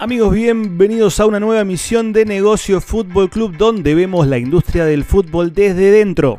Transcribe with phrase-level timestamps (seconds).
[0.00, 5.02] Amigos, bienvenidos a una nueva emisión de Negocio Fútbol Club donde vemos la industria del
[5.02, 6.38] fútbol desde dentro.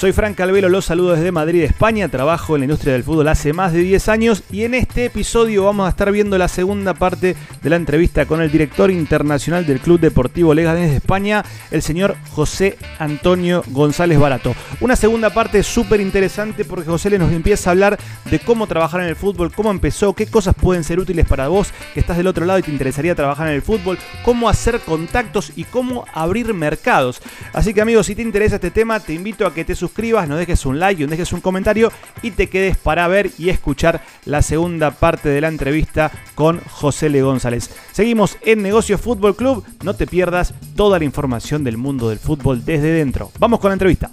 [0.00, 2.08] Soy Frank Calvelo, los saludo desde Madrid, España.
[2.08, 5.64] Trabajo en la industria del fútbol hace más de 10 años y en este episodio
[5.64, 9.78] vamos a estar viendo la segunda parte de la entrevista con el director internacional del
[9.78, 14.54] Club Deportivo Leganés de España, el señor José Antonio González Barato.
[14.80, 19.02] Una segunda parte súper interesante porque José le nos empieza a hablar de cómo trabajar
[19.02, 22.26] en el fútbol, cómo empezó, qué cosas pueden ser útiles para vos que estás del
[22.26, 26.54] otro lado y te interesaría trabajar en el fútbol, cómo hacer contactos y cómo abrir
[26.54, 27.20] mercados.
[27.52, 30.28] Así que amigos, si te interesa este tema, te invito a que te suscribas suscribas,
[30.28, 31.90] nos dejes un like, nos dejes un comentario
[32.22, 37.08] y te quedes para ver y escuchar la segunda parte de la entrevista con José
[37.08, 37.70] Le González.
[37.90, 42.64] Seguimos en Negocio Fútbol Club, no te pierdas toda la información del mundo del fútbol
[42.64, 43.32] desde dentro.
[43.40, 44.10] Vamos con la entrevista.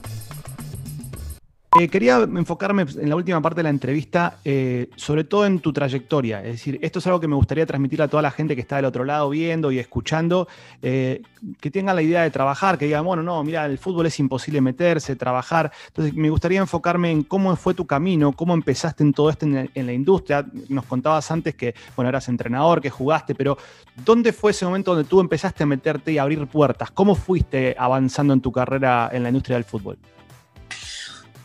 [1.80, 5.72] Eh, quería enfocarme en la última parte de la entrevista, eh, sobre todo en tu
[5.72, 6.40] trayectoria.
[6.40, 8.77] Es decir, esto es algo que me gustaría transmitir a toda la gente que está
[8.77, 10.47] del otro lado viendo y escuchando,
[10.81, 11.22] eh,
[11.61, 14.59] que tengan la idea de trabajar, que digan, bueno, no, mira, el fútbol es imposible
[14.59, 15.72] meterse, trabajar.
[15.89, 19.69] Entonces, me gustaría enfocarme en cómo fue tu camino, cómo empezaste en todo esto en,
[19.72, 20.47] en la industria.
[20.69, 23.56] Nos contabas antes que, bueno, eras entrenador, que jugaste, pero
[24.03, 26.89] ¿dónde fue ese momento donde tú empezaste a meterte y abrir puertas?
[26.89, 30.00] ¿Cómo fuiste avanzando en tu carrera en la industria del fútbol?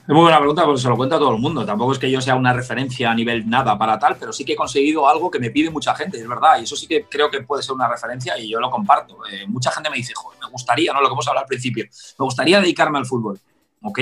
[0.02, 1.64] Es muy buena pregunta porque se lo cuenta a todo el mundo.
[1.64, 4.54] Tampoco es que yo sea una referencia a nivel nada para tal, pero sí que
[4.54, 6.58] he conseguido algo que me pide mucha gente, es verdad.
[6.58, 9.18] Y eso sí que creo que puede ser una referencia y yo lo comparto.
[9.30, 11.00] Eh, mucha gente me dice, joder, me gustaría, ¿no?
[11.00, 11.84] Lo que hemos hablado al principio,
[12.18, 13.38] me gustaría dedicarme al fútbol.
[13.82, 14.00] Ok.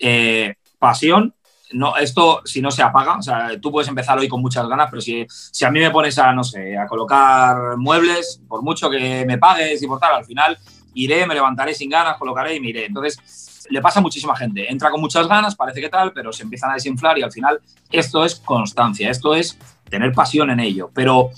[0.00, 1.32] Eh, pasión,
[1.70, 4.88] no, esto si no se apaga, o sea, tú puedes empezar hoy con muchas ganas,
[4.90, 8.90] pero si, si a mí me pones a, no sé, a colocar muebles, por mucho
[8.90, 10.58] que me pagues y por tal, al final
[10.94, 12.86] iré, me levantaré sin ganas, colocaré y me iré.
[12.86, 14.70] Entonces, le pasa a muchísima gente.
[14.70, 17.60] Entra con muchas ganas, parece que tal, pero se empiezan a desinflar y al final
[17.90, 20.90] esto es constancia, esto es tener pasión en ello.
[20.94, 21.30] Pero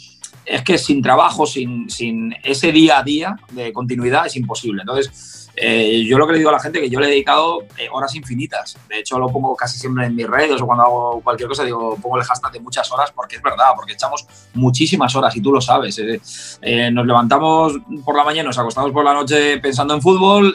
[0.45, 4.83] es que sin trabajo, sin, sin ese día a día de continuidad es imposible.
[4.83, 7.11] Entonces, eh, yo lo que le digo a la gente es que yo le he
[7.11, 8.77] dedicado eh, horas infinitas.
[8.89, 11.97] De hecho, lo pongo casi siempre en mis redes o cuando hago cualquier cosa, digo,
[12.01, 15.53] pongo el hashtag de muchas horas porque es verdad, porque echamos muchísimas horas y tú
[15.53, 16.59] lo sabes.
[16.61, 17.75] Eh, nos levantamos
[18.05, 20.55] por la mañana, nos acostamos por la noche pensando en fútbol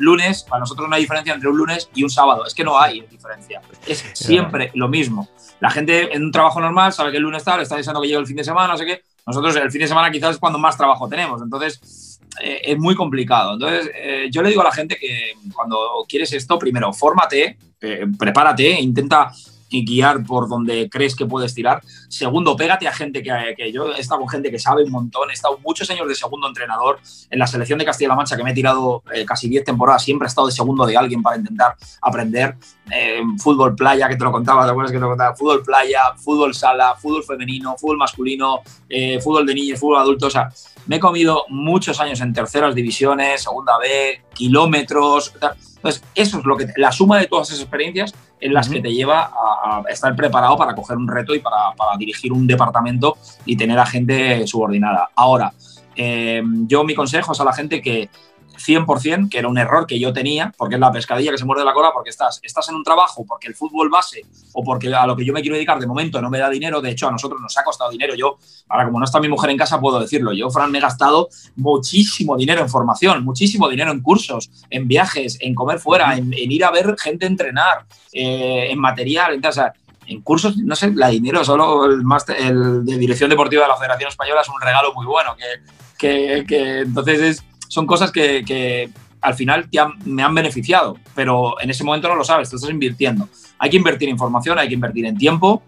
[0.00, 2.44] lunes, para nosotros no hay diferencia entre un lunes y un sábado.
[2.46, 3.60] Es que no hay diferencia.
[3.86, 5.28] Es siempre lo mismo.
[5.60, 8.20] La gente en un trabajo normal sabe que el lunes está, está deseando que llegue
[8.20, 9.02] el fin de semana, no sé qué.
[9.26, 11.42] Nosotros el fin de semana quizás es cuando más trabajo tenemos.
[11.42, 13.54] Entonces, eh, es muy complicado.
[13.54, 18.06] Entonces, eh, yo le digo a la gente que cuando quieres esto, primero, fórmate, eh,
[18.18, 19.30] prepárate, intenta
[19.70, 21.82] y guiar por donde crees que puedes tirar.
[22.08, 25.30] Segundo, pégate a gente que, que, yo he estado con gente que sabe un montón.
[25.30, 26.98] He estado muchos años de segundo entrenador
[27.30, 30.02] en la selección de Castilla-La Mancha, que me he tirado eh, casi 10 temporadas.
[30.02, 32.56] Siempre he estado de segundo de alguien para intentar aprender.
[32.92, 35.36] Eh, fútbol playa, que te lo contaba, ¿te acuerdas que te lo contaba?
[35.36, 40.26] Fútbol playa, fútbol sala, fútbol femenino, fútbol masculino, eh, fútbol de niños, fútbol adulto.
[40.26, 40.48] O sea,
[40.86, 45.32] me he comido muchos años en terceras divisiones, segunda B, kilómetros.
[45.80, 48.92] Entonces, eso es lo que la suma de todas esas experiencias en las que te
[48.92, 53.56] lleva a, estar preparado para coger un reto y para, para, dirigir un departamento y
[53.56, 55.08] tener a gente subordinada.
[55.14, 55.52] Ahora,
[55.96, 58.10] eh, yo mi consejo es a la gente que
[58.60, 61.64] 100%, que era un error que yo tenía, porque es la pescadilla que se muerde
[61.64, 65.06] la cola, porque estás, estás en un trabajo, porque el fútbol base o porque a
[65.06, 66.80] lo que yo me quiero dedicar de momento no me da dinero.
[66.80, 68.14] De hecho, a nosotros nos ha costado dinero.
[68.14, 68.38] Yo,
[68.68, 70.32] ahora como no está mi mujer en casa, puedo decirlo.
[70.32, 75.38] Yo, Fran, me he gastado muchísimo dinero en formación, muchísimo dinero en cursos, en viajes,
[75.40, 79.34] en comer fuera, en, ir a ver gente entrenar, eh, en material.
[79.34, 79.64] Entonces,
[80.06, 82.02] en cursos, no sé, la dinero, solo el,
[82.38, 85.60] el de dirección deportiva de la Federación Española es un regalo muy bueno, que,
[85.96, 88.90] que, que entonces es, son cosas que,
[89.22, 89.68] al final
[90.06, 93.28] me han beneficiado, pero en ese momento no lo sabes, tú estás invirtiendo.
[93.58, 95.62] Hay que invertir en información, hay que invertir en tiempo,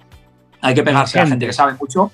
[0.60, 2.10] hay que pegarse a gente que sabe mucho.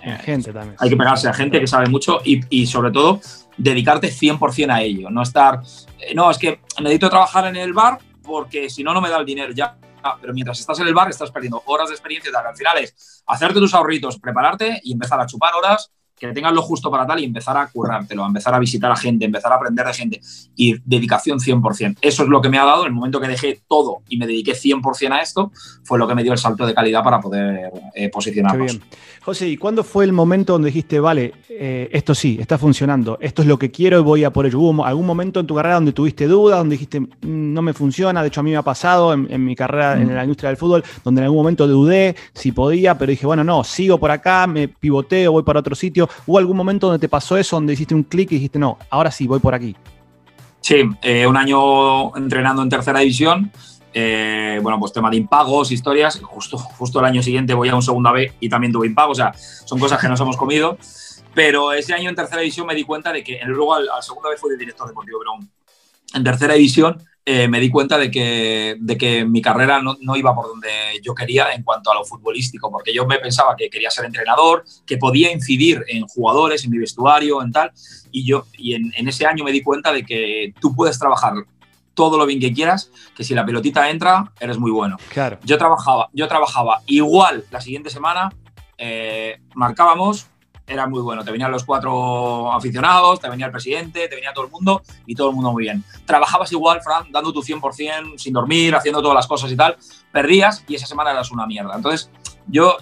[0.00, 0.76] En gente también.
[0.78, 3.20] Hay que pegarse a gente que sabe mucho y, sobre todo
[3.58, 5.60] dedicarte 100% a ello, no estar,
[5.98, 9.18] eh, no, es que necesito trabajar en el bar porque si no, no me da
[9.18, 9.76] el dinero ya.
[10.20, 12.30] Pero mientras estás en el bar estás perdiendo horas de experiencia.
[12.38, 16.62] Al final es hacerte tus ahorritos, prepararte y empezar a chupar horas que tengas lo
[16.62, 19.56] justo para tal y empezar a currártelo, a empezar a visitar a gente, empezar a
[19.56, 20.20] aprender de gente
[20.56, 21.98] y dedicación 100%.
[22.00, 24.52] Eso es lo que me ha dado el momento que dejé todo y me dediqué
[24.52, 25.52] 100% a esto,
[25.84, 28.72] fue lo que me dio el salto de calidad para poder eh, posicionarnos.
[28.72, 28.82] bien.
[29.22, 33.42] José, ¿y cuándo fue el momento donde dijiste, vale, eh, esto sí, está funcionando, esto
[33.42, 34.60] es lo que quiero y voy a por ello?
[34.60, 38.22] ¿Hubo algún momento en tu carrera donde tuviste dudas, donde dijiste, mm, no me funciona?
[38.22, 40.14] De hecho, a mí me ha pasado en, mi carrera en mm.
[40.14, 43.64] la industria del fútbol, donde en algún momento dudé si podía, pero dije, bueno, no,
[43.64, 47.36] sigo por acá, me pivoteo, voy para otro sitio ¿Hubo algún momento donde te pasó
[47.36, 49.76] eso, donde hiciste un clic y dijiste, no, ahora sí, voy por aquí?
[50.60, 53.52] Sí, eh, un año entrenando en tercera división.
[53.92, 56.20] Eh, bueno, pues tema de impagos, historias.
[56.20, 59.18] Justo, justo el año siguiente voy a un segunda B y también tuve impagos.
[59.18, 60.76] O sea, son cosas que nos hemos comido.
[61.34, 64.30] Pero ese año en tercera división me di cuenta de que, luego al, al segunda
[64.30, 65.48] vez fui de director deportivo, pero
[66.14, 70.14] en tercera división eh, me di cuenta de que, de que mi carrera no, no,
[70.14, 70.68] iba por donde
[71.02, 74.64] yo quería en cuanto a lo futbolístico, porque yo me pensaba que quería ser entrenador,
[74.86, 77.72] que podía incidir en jugadores, en mi vestuario, en tal,
[78.12, 81.34] y yo y en, en ese año me di cuenta de que tú puedes trabajar
[81.94, 84.96] todo lo bien que quieras, que si la pelotita entra, eres muy bueno.
[85.08, 85.38] Claro.
[85.42, 88.32] Yo trabajaba, yo trabajaba igual la siguiente semana,
[88.78, 90.28] eh, marcábamos,
[90.66, 91.24] era muy bueno.
[91.24, 95.14] Te venían los cuatro aficionados, te venía el presidente, te venía todo el mundo y
[95.14, 95.84] todo el mundo muy bien.
[96.04, 99.76] Trabajabas igual, Fran, dando tu 100%, sin dormir, haciendo todas las cosas y tal.
[100.12, 101.74] Perdías y esa semana eras una mierda.
[101.74, 102.10] Entonces,
[102.48, 102.76] yo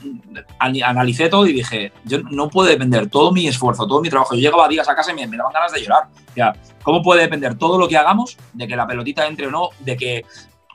[0.58, 4.34] analicé todo y dije, yo no puede depender todo mi esfuerzo, todo mi trabajo.
[4.34, 6.08] Yo llegaba días a casa y me, me daban ganas de llorar.
[6.30, 9.50] O sea, ¿cómo puede depender todo lo que hagamos de que la pelotita entre o
[9.50, 10.24] no, de que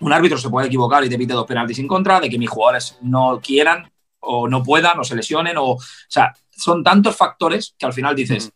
[0.02, 2.50] un árbitro se puede equivocar y te pite dos penaltis en contra, de que mis
[2.50, 7.76] jugadores no quieran o no puedan o se lesionen o, o sea, son tantos factores
[7.78, 8.52] que al final dices,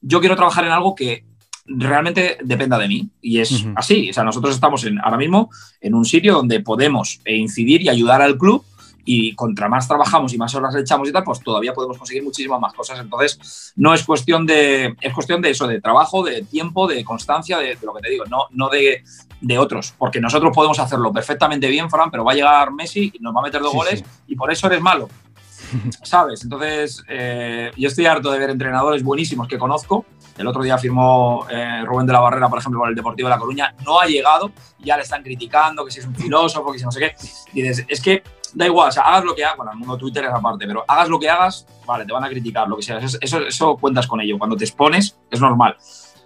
[0.00, 1.24] yo quiero trabajar en algo que
[1.66, 3.08] realmente dependa de mí.
[3.20, 3.74] Y es uh -huh.
[3.76, 4.10] así.
[4.10, 8.22] O sea, nosotros estamos en, ahora mismo en un sitio donde podemos incidir y ayudar
[8.22, 8.64] al club.
[9.04, 12.22] Y contra más trabajamos y más horas le echamos y tal, pues todavía podemos conseguir
[12.22, 12.98] muchísimas más cosas.
[13.00, 17.58] Entonces, no es cuestión de, es cuestión de eso, de trabajo, de tiempo, de constancia,
[17.58, 19.04] de, de lo que te digo, no, no de,
[19.40, 19.94] de, otros.
[19.98, 23.40] Porque nosotros podemos hacerlo perfectamente bien, Fran, pero va a llegar Messi y nos va
[23.40, 24.06] a meter dos sí, goles sí.
[24.28, 25.08] y por eso eres malo.
[26.02, 26.42] ¿Sabes?
[26.44, 30.04] Entonces, eh, yo estoy harto de ver entrenadores buenísimos que conozco.
[30.36, 33.34] El otro día firmó eh, Rubén de la Barrera, por ejemplo, con el Deportivo de
[33.34, 33.74] La Coruña.
[33.84, 34.50] No ha llegado,
[34.80, 37.14] ya le están criticando, que si es un filósofo, que si no sé qué.
[37.52, 38.22] Y dices, es que
[38.54, 40.84] da igual, o sea, hagas lo que hagas, bueno, el mundo Twitter es aparte, pero
[40.86, 42.98] hagas lo que hagas, vale, te van a criticar, lo que sea.
[42.98, 44.38] Eso, eso, eso cuentas con ello.
[44.38, 45.76] Cuando te expones, es normal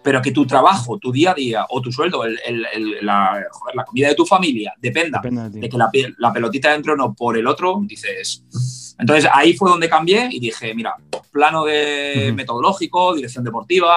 [0.02, 3.44] pero que tu trabajo, tu día a día o tu sueldo, el, el, el, la,
[3.50, 6.96] joder, la, comida de tu familia dependa Depende de, de, que la, la, pelotita dentro
[6.96, 8.94] no por el otro, dices.
[8.98, 10.94] Entonces ahí fue donde cambié y dije, mira,
[11.30, 12.34] plano de uh -huh.
[12.34, 13.94] metodológico, dirección deportiva,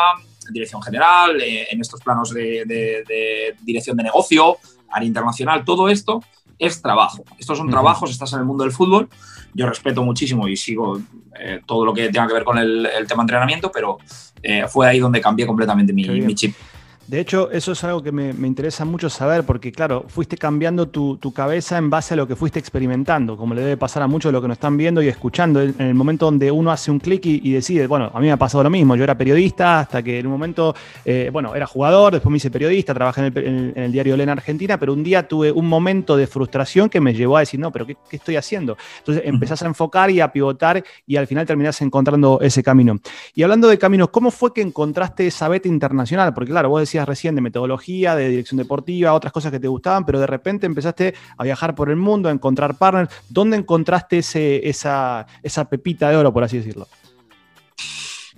[0.51, 4.57] dirección general, eh, en estos planos de, de, de, dirección de negocio,
[4.89, 6.22] área internacional, todo esto
[6.62, 7.24] es trabajo.
[7.40, 7.74] Estos son uh -huh.
[7.74, 9.10] trabajos, estás en el mundo del fútbol.
[9.54, 11.02] Yo respeto muchísimo y sigo
[11.40, 13.98] eh, todo lo que tenga que ver con el, el tema entrenamiento, pero
[14.44, 16.56] eh, fue ahí donde cambié completamente mi, mi chip.
[17.12, 20.88] De hecho, eso es algo que me, me, interesa mucho saber, porque claro, fuiste cambiando
[20.88, 24.08] tu, tu, cabeza en base a lo que fuiste experimentando, como le debe pasar a
[24.08, 26.90] muchos de los que nos están viendo y escuchando, en el momento donde uno hace
[26.90, 29.18] un clic y, y, decide, bueno, a mí me ha pasado lo mismo, yo era
[29.18, 30.74] periodista hasta que en un momento,
[31.04, 34.16] eh, bueno, era jugador, después me hice periodista, trabajé en el, en, en el diario
[34.16, 37.60] Lena Argentina, pero un día tuve un momento de frustración que me llevó a decir,
[37.60, 38.78] no, pero ¿qué, qué estoy haciendo?
[39.00, 42.98] Entonces empezás a enfocar y a pivotar y al final terminás encontrando ese camino.
[43.36, 46.34] Y hablando de caminos, ¿cómo fue que encontraste esa beta internacional?
[46.34, 50.06] Porque claro, vos decías recién de metodología, de dirección deportiva, otras cosas que te gustaban,
[50.06, 53.09] pero de repente empezaste a viajar por el mundo, a encontrar partners.
[53.30, 56.88] ¿Dónde encontraste ese, esa, esa pepita de oro, por así decirlo?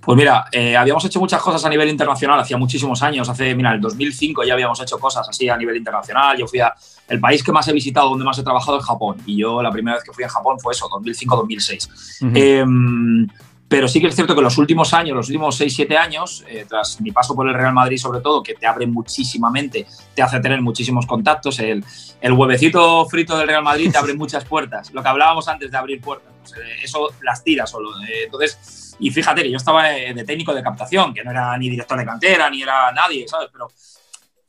[0.04, 3.28] Pues mira, eh, habíamos hecho muchas cosas a nivel internacional hacía muchísimos años.
[3.28, 6.36] Hace, mira, el 2005 ya habíamos hecho cosas así a nivel internacional.
[6.36, 6.74] Yo fui a.
[7.08, 9.16] El país que más he visitado, donde más he trabajado es Japón.
[9.26, 11.88] Y yo la primera vez que fui a Japón fue eso, 2005-2006.
[12.22, 12.32] Uh -huh.
[12.34, 13.28] eh,
[13.68, 17.00] pero sí que es cierto que los últimos años, los últimos 6-7 años, eh, tras
[17.00, 20.60] mi paso por el Real Madrid sobre todo, que te abre muchísimamente, te hace tener
[20.60, 21.84] muchísimos contactos, el,
[22.20, 25.76] el huevecito frito del Real Madrid te abre muchas puertas, lo que hablábamos antes de
[25.76, 27.90] abrir puertas, pues, eh, eso las tira solo.
[28.02, 31.68] Eh, entonces, y fíjate que yo estaba de técnico de captación, que no era ni
[31.68, 33.48] director de cantera, ni era nadie, ¿sabes?
[33.52, 33.68] Pero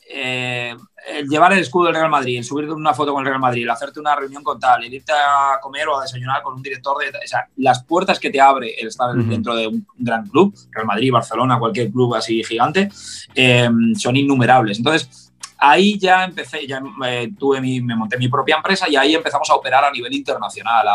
[0.07, 0.75] eh,
[1.07, 3.63] el llevar el escudo del Real Madrid, el subirte una foto con el Real Madrid,
[3.63, 6.61] el hacerte una reunión con tal, el irte a comer o a desayunar con un
[6.61, 7.09] director de.
[7.09, 9.27] O sea, las puertas que te abre el estar uh -huh.
[9.27, 12.89] dentro de un gran club, Real Madrid, Barcelona, cualquier club así gigante,
[13.33, 14.77] eh, son innumerables.
[14.77, 19.15] Entonces, ahí ya empecé, ya eh, tuve mi, me monté mi propia empresa y ahí
[19.15, 20.85] empezamos a operar a nivel internacional,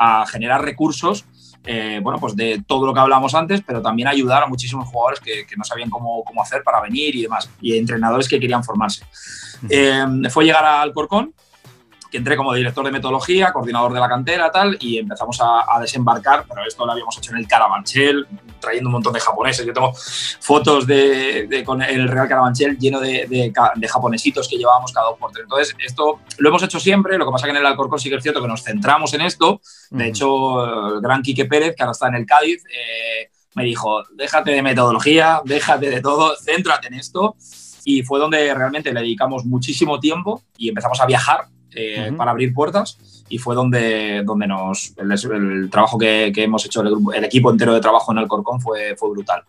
[0.00, 1.24] a generar recursos
[1.70, 5.20] eh, bueno, pues de todo lo que hablábamos antes, pero también ayudar a muchísimos jugadores
[5.20, 8.64] que, que no sabían cómo, cómo, hacer para venir y demás, y entrenadores que querían
[8.64, 9.04] formarse.
[9.68, 11.34] Eh, fue llegar al Corcón,
[12.10, 15.80] que entré como director de metodología, coordinador de la cantera, tal, y empezamos a, a,
[15.80, 18.26] desembarcar, pero esto lo habíamos hecho en el Carabanchel,
[18.60, 19.66] trayendo un montón de japoneses.
[19.66, 19.92] Yo tengo
[20.40, 25.08] fotos de, de con el Real Carabanchel lleno de, de, de, japonesitos que llevábamos cada
[25.08, 25.44] dos por tres.
[25.44, 28.16] Entonces, esto lo hemos hecho siempre, lo que pasa que en el Alcorcón sí que
[28.16, 29.60] es cierto que nos centramos en esto.
[29.90, 30.08] De uh -huh.
[30.08, 34.52] hecho, el gran Quique Pérez, que ahora está en el Cádiz, eh, me dijo, déjate
[34.52, 37.36] de metodología, déjate de todo, céntrate en esto.
[37.84, 42.16] Y fue donde realmente le dedicamos muchísimo tiempo y empezamos a viajar eh, uh -huh.
[42.16, 42.98] para abrir puertas
[43.28, 47.50] y fue donde, donde nos, el, el trabajo que, que, hemos hecho, el, el, equipo
[47.50, 49.42] entero de trabajo en el Corcón fue, fue brutal.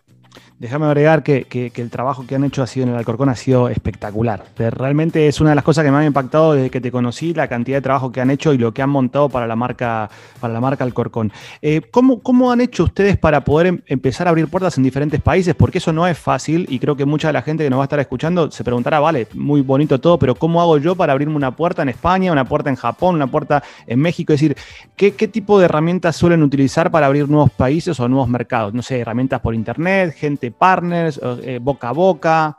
[0.60, 3.70] Déjame agregar que, el trabajo que han hecho ha sido en el Alcorcón ha sido
[3.70, 4.44] espectacular.
[4.56, 7.48] Realmente es una de las cosas que me han impactado desde que te conocí, la
[7.48, 10.52] cantidad de trabajo que han hecho y lo que han montado para la marca, para
[10.52, 11.32] la marca Alcorcón.
[11.62, 15.22] Eh, ¿cómo, ¿Cómo han hecho ustedes para poder em, empezar a abrir puertas en diferentes
[15.22, 15.54] países?
[15.54, 17.84] Porque eso no es fácil y creo que mucha de la gente que nos va
[17.84, 21.36] a estar escuchando se preguntará, vale, muy bonito todo, pero ¿cómo hago yo para abrirme
[21.36, 24.34] una puerta en España, una puerta en Japón, una puerta en México?
[24.34, 24.58] Es decir,
[24.94, 28.74] ¿qué, qué tipo de herramientas suelen utilizar para abrir nuevos países o nuevos mercados?
[28.74, 32.58] No sé, herramientas por internet, gente partners, eh, boca a boca.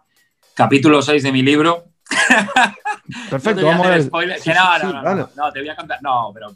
[0.53, 1.85] Capítulo 6 de mi libro.
[3.29, 4.09] Perfecto, vamos a ver.
[4.83, 5.99] no, no, no, te voy a contar.
[6.01, 6.47] No, pero.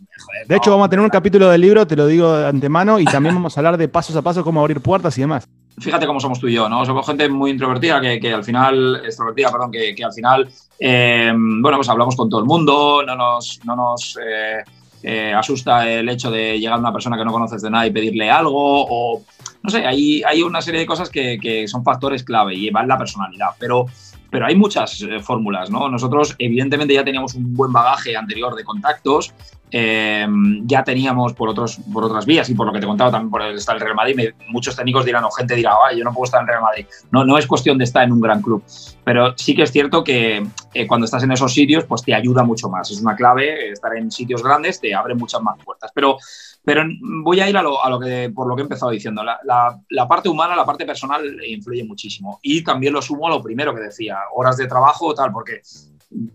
[0.48, 3.06] de hecho, vamos a tener un capítulo del libro, te lo digo de antemano, y
[3.06, 5.48] también vamos a hablar de pasos a paso cómo abrir puertas y demás.
[5.78, 6.86] Fíjate cómo somos tú y yo, ¿no?
[6.86, 10.48] Somos gente muy introvertida que, que al final, extrovertida, perdón, que, que al final,
[10.80, 14.64] eh, bueno, pues hablamos con todo el mundo, no nos, no nos eh,
[15.04, 17.92] eh, asusta el hecho de llegar a una persona que no conoces de nada y
[17.92, 19.24] pedirle algo, o
[19.66, 22.88] no sé, hay, hay una serie de cosas que, que son factores clave y van
[22.88, 23.88] la personalidad, pero
[24.36, 25.88] pero hay muchas eh, fórmulas, ¿no?
[25.88, 29.34] Nosotros, evidentemente, ya teníamos un buen bagaje anterior de contactos,
[29.72, 30.28] eh,
[30.64, 33.42] ya teníamos por, otros, por otras vías y por lo que te contaba también por
[33.42, 36.42] el estar en Real Madrid, muchos técnicos dirán o gente dirá, yo no puedo estar
[36.42, 36.86] en Real Madrid.
[37.12, 38.64] No, no es cuestión de estar en un gran club,
[39.04, 42.44] pero sí que es cierto que eh, cuando estás en esos sitios, pues te ayuda
[42.44, 42.92] mucho más.
[42.92, 45.92] Es una clave, estar en sitios grandes te abre muchas más puertas.
[45.94, 46.18] Pero
[46.66, 46.84] pero
[47.24, 49.24] voy a ir a lo, a lo, que, por lo que he empezado diciendo.
[49.24, 52.40] La, la, parte humana, la parte personal influye muchísimo.
[52.42, 55.62] Y también lo sumo a lo primero que decía, horas de trabajo, tal, porque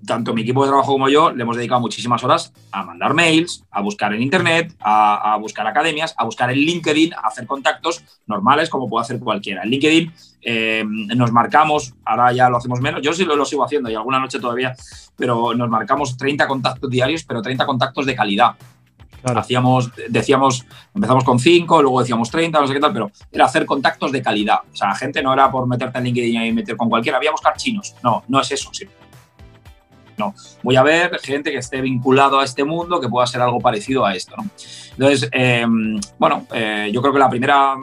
[0.06, 3.64] tanto mi equipo de trabajo como yo le hemos dedicado muchísimas horas a mandar mails,
[3.70, 8.02] a buscar en Internet, a, a buscar academias, a buscar en LinkedIn, a hacer contactos
[8.26, 9.62] normales como puede hacer cualquiera.
[9.62, 10.12] En LinkedIn
[10.42, 13.94] eh, nos marcamos, ahora ya lo hacemos menos, yo sí lo, lo, sigo haciendo y
[13.94, 14.74] alguna noche todavía,
[15.16, 18.54] pero nos marcamos 30 contactos diarios, pero 30 contactos de calidad.
[19.22, 23.66] Hacíamos, decíamos, empezamos con 5, luego decíamos 30, no sé qué tal, pero era hacer
[23.66, 24.60] contactos de calidad.
[24.72, 27.30] O sea, la gente no era por meterte en LinkedIn y meter con cualquiera, había
[27.30, 27.94] buscar chinos.
[28.02, 28.70] No, no es eso.
[28.72, 28.86] Sí.
[30.20, 33.58] No, voy a ver gente que esté vinculado a este mundo, que pueda ser algo
[33.58, 34.36] parecido a esto.
[34.36, 34.48] ¿no?
[34.92, 37.74] Entonces, em, bueno, eh, yo creo que la primera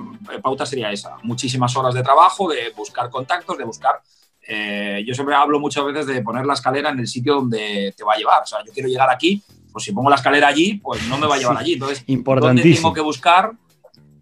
[0.42, 1.18] pauta sería esa.
[1.24, 4.02] Muchísimas horas de trabajo, de buscar contactos, de buscar
[4.48, 8.04] eh, yo siempre hablo muchas veces de poner la escalera en el sitio donde te
[8.04, 8.44] va a llevar.
[8.44, 11.28] O sea, yo quiero llegar aquí, pues si pongo la escalera allí, pues no me
[11.28, 11.74] va a llevar allí.
[11.74, 13.52] Entonces, ¿dónde tengo que buscar?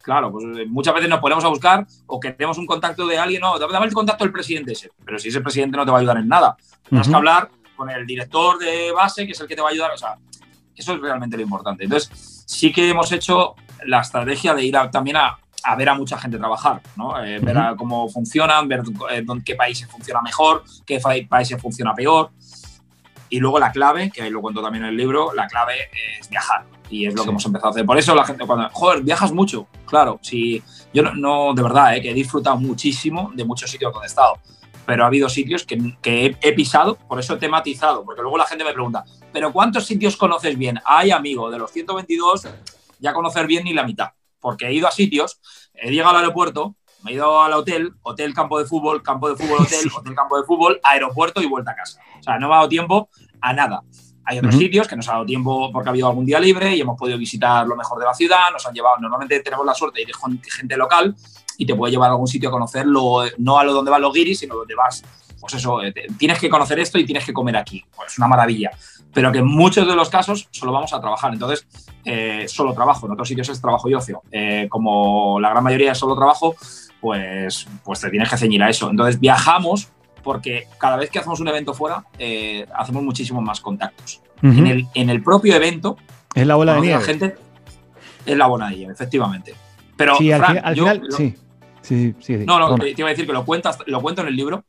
[0.02, 3.18] Claro, pues eh, muchas veces nos ponemos a buscar o que tenemos un contacto de
[3.18, 5.98] alguien, no, dame el contacto del presidente ese, pero si ese presidente no te va
[5.98, 6.56] a ayudar en nada.
[6.88, 9.72] Tienes que hablar con el director de base, que es el que te va a
[9.72, 10.18] ayudar, o sea,
[10.76, 11.84] eso es realmente lo importante.
[11.84, 13.56] Entonces, sí que hemos hecho
[13.86, 17.22] la estrategia de ir también a, a ver a mucha gente trabajar, ¿no?
[17.24, 22.32] Eh, ver cómo funcionan, ver eh, qué países funciona mejor, qué países funciona peor.
[23.30, 25.74] Y luego la clave, que ahí lo cuento también en el libro, la clave
[26.20, 26.66] es viajar.
[26.90, 27.86] Y es lo que hemos empezado a hacer.
[27.86, 29.68] Por eso la gente cuando, joder, viajas mucho.
[29.88, 30.62] Claro, si
[30.94, 34.38] yo no, de verdad, eh, que he disfrutado muchísimo de muchos sitios donde he estado.
[34.86, 38.46] Pero ha habido sitios que, que he, pisado, por eso he tematizado, porque luego la
[38.46, 40.80] gente me pregunta, ¿pero cuántos sitios conoces bien?
[40.86, 42.48] Ay, amigo, de los 122,
[43.00, 44.10] ya conocer bien ni la mitad
[44.46, 45.40] porque he ido a sitios,
[45.74, 49.36] he llegado al aeropuerto, me he ido al hotel, hotel, campo de fútbol, campo de
[49.36, 52.00] fútbol, hotel, hotel, campo de fútbol, aeropuerto y vuelta a casa.
[52.20, 53.10] O sea, no me ha dado tiempo
[53.42, 53.82] a nada.
[54.24, 56.82] Hay otros sitios que nos ha dado tiempo porque ha habido algún día libre y
[56.82, 60.02] hemos podido visitar lo mejor de la ciudad, nos han llevado, normalmente tenemos la suerte
[60.02, 61.16] de ir con gente local
[61.58, 64.14] y te puede llevar a algún sitio a conocerlo, no a lo donde van los
[64.14, 65.04] guiris, sino donde vas,
[65.40, 67.84] pues eso, eh, tienes que conocer esto y tienes que comer aquí.
[67.96, 68.72] Pues es una maravilla
[69.16, 71.32] pero que en muchos de los casos solo vamos a trabajar.
[71.32, 71.66] Entonces,
[72.04, 74.22] eh, solo trabajo, en otros sitios es trabajo y ocio.
[74.30, 76.56] Eh, como la gran mayoría es solo trabajo,
[77.00, 78.90] pues, pues te tienes que ceñir a eso.
[78.90, 79.88] Entonces, viajamos
[80.22, 84.22] porque cada vez que hacemos un evento fuera, eh, hacemos muchísimos más contactos.
[84.42, 85.96] en, el, en el propio evento,
[86.36, 87.00] es la bola de nieve.
[87.00, 87.36] La gente
[88.26, 89.56] es la bola de nieve, efectivamente.
[89.96, 90.46] Pero, sí, al,
[90.76, 91.36] final, sí.
[91.86, 94.36] Sí, sí, No, no, te, iba a decir que lo, cuentas, lo cuento en el
[94.36, 94.66] libro,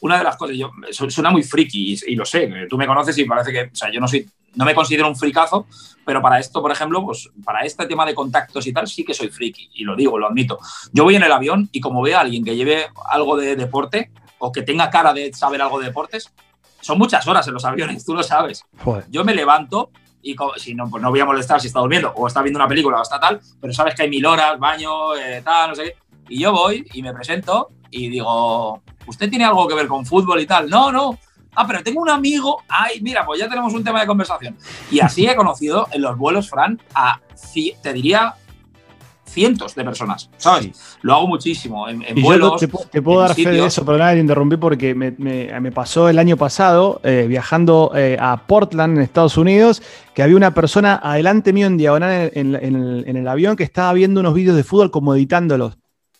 [0.00, 3.24] una de las cosas, yo, suena muy friki y, lo sé, tú me conoces y
[3.24, 5.66] parece que, o sea, yo no soy, no me considero un fricazo,
[6.04, 9.14] pero para esto, por ejemplo, pues para este tema de contactos y tal, sí que
[9.14, 10.58] soy friki y lo digo, lo admito.
[10.92, 14.10] Yo voy en el avión y como veo a alguien que lleve algo de deporte
[14.38, 16.32] o que tenga cara de saber algo de deportes,
[16.80, 18.64] son muchas horas en los aviones, tú lo sabes.
[19.10, 19.90] Yo me levanto
[20.22, 22.68] y si no, pues no voy a molestar si está durmiendo o está viendo una
[22.68, 25.84] película o está tal, pero sabes que hay mil horas, baño, eh, tal, no sé
[25.84, 26.07] qué.
[26.28, 30.40] Y yo voy y me presento y digo, ¿usted tiene algo que ver con fútbol
[30.40, 30.68] y tal?
[30.68, 31.18] No, no.
[31.54, 32.62] Ah, pero tengo un amigo.
[32.68, 34.56] Ay, mira, pues ya tenemos un tema de conversación.
[34.90, 37.20] Y así he conocido en los vuelos, Fran, a,
[37.82, 38.36] te diría,
[39.28, 40.98] cientos de personas, ¿sabes?
[41.02, 42.60] Lo hago muchísimo en, vuelos.
[42.90, 47.00] te, puedo dar fe de eso, perdona te interrumpí porque me, pasó el año pasado
[47.04, 49.82] eh, viajando eh, a Portland, en Estados Unidos,
[50.14, 54.20] que había una persona adelante mío en diagonal en, en, el, avión que estaba viendo
[54.20, 55.78] unos vídeos de fútbol como editándolos.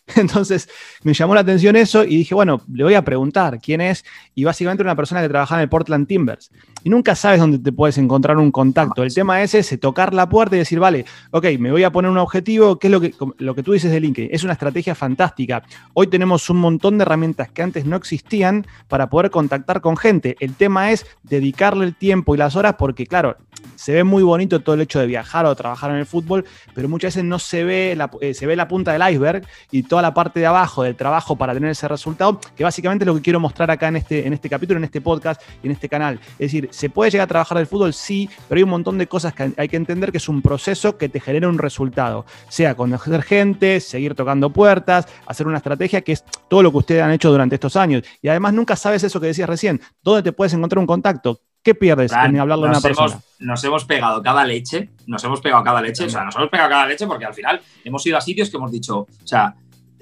[0.15, 0.69] Entonces
[1.03, 4.05] me llamó la atención eso y dije, bueno, le voy a preguntar quién es.
[4.35, 6.51] Y básicamente una persona que trabaja en el Portland Timbers.
[6.83, 9.03] Y nunca sabes dónde te puedes encontrar un contacto.
[9.03, 12.09] El tema es ese, tocar la puerta y decir, vale, ok, me voy a poner
[12.09, 14.29] un objetivo, ¿qué es lo que, lo que tú dices de LinkedIn?
[14.31, 15.63] Es una estrategia fantástica.
[15.93, 20.37] Hoy tenemos un montón de herramientas que antes no existían para poder contactar con gente.
[20.39, 23.35] El tema es dedicarle el tiempo y las horas porque, claro,
[23.75, 26.89] se ve muy bonito todo el hecho de viajar o trabajar en el fútbol, pero
[26.89, 29.98] muchas veces no se ve la, eh, se ve la punta del iceberg y toda
[30.01, 33.21] la parte de abajo del trabajo para tener ese resultado, que básicamente es lo que
[33.21, 36.19] quiero mostrar acá en este, en este capítulo, en este podcast y en este canal.
[36.33, 37.93] Es decir, ¿se puede llegar a trabajar del fútbol?
[37.93, 40.97] Sí, pero hay un montón de cosas que hay que entender que es un proceso
[40.97, 46.13] que te genera un resultado, sea conocer gente, seguir tocando puertas, hacer una estrategia, que
[46.13, 48.03] es todo lo que ustedes han hecho durante estos años.
[48.21, 51.75] Y además nunca sabes eso que decías recién, dónde te puedes encontrar un contacto, ¿Qué
[51.75, 53.21] pierdes en hablarlo de una persona?
[53.39, 56.69] nos hemos pegado cada leche, nos hemos pegado cada leche, o sea, nos hemos pegado
[56.69, 59.55] cada leche porque al final hemos ido a sitios que hemos dicho, o sea,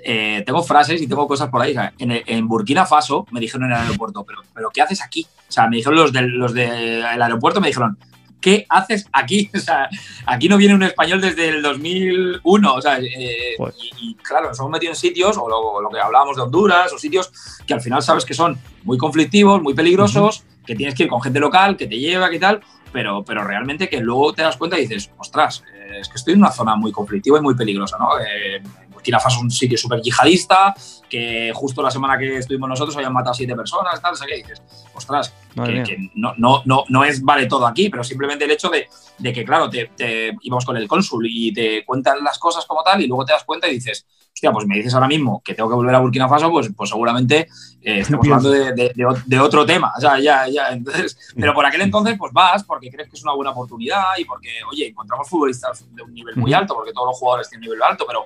[0.03, 1.75] eh, tengo frases y tengo cosas por ahí.
[1.97, 5.25] en, Burkina Faso me dijeron en el aeropuerto, pero, pero ¿qué haces aquí?
[5.47, 7.97] O sea, me dijeron los del los de aeropuerto, me dijeron,
[8.39, 9.49] ¿qué haces aquí?
[9.55, 9.89] O sea,
[10.25, 12.73] aquí no viene un español desde el 2001.
[12.73, 13.75] O sea, eh, pues.
[13.99, 15.49] y, claro, nos hemos metido en sitios, o
[15.81, 17.31] lo, que hablábamos de Honduras, o sitios
[17.65, 21.21] que al final sabes que son muy conflictivos, muy peligrosos que tienes que ir con
[21.21, 22.61] gente local, que te lleva, que tal,
[22.91, 26.33] pero, pero realmente que luego te das cuenta y dices, ostras, eh, es que estoy
[26.33, 28.19] en una zona muy conflictiva y muy peligrosa, ¿no?
[28.19, 28.61] Eh,
[29.07, 30.75] Burkina Faso es un sitio súper yihadista,
[31.09, 34.35] que justo la semana que estuvimos nosotros habían matado a siete personas, tal, sea, que
[34.35, 34.61] dices,
[34.93, 38.89] ostras, que, no, no, no, no, es vale todo aquí, pero simplemente el hecho de,
[39.17, 42.83] de que, claro, te, te, íbamos con el cónsul y te cuentan las cosas como
[42.83, 44.05] tal y luego te das cuenta y dices,
[44.37, 46.91] hostia, pues me dices ahora mismo que tengo que volver a Burkina Faso, pues, pues
[46.91, 47.47] seguramente
[47.81, 49.91] eh, estamos hablando de, otro tema.
[49.97, 50.69] O sea, ya, ya.
[50.69, 54.25] Entonces, pero por aquel entonces, pues vas porque crees que es una buena oportunidad y
[54.25, 57.73] porque, oye, encontramos futbolistas de un nivel muy alto, porque todos los jugadores tienen un
[57.73, 58.25] nivel alto, pero,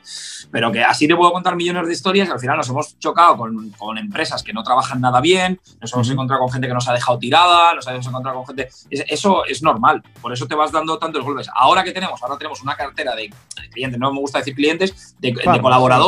[0.51, 3.37] pero que así te puedo contar millones de historias y al final nos hemos chocado
[3.37, 6.89] con, con empresas que no trabajan nada bien, nos hemos encontrado con gente que nos
[6.89, 8.67] ha dejado tirada, nos hemos encontrado con gente.
[8.89, 11.47] Eso es normal, por eso te vas dando tantos golpes.
[11.55, 13.33] Ahora que tenemos, ahora tenemos una cartera de
[13.71, 16.00] clientes, no me gusta decir clientes, de, de colaboradores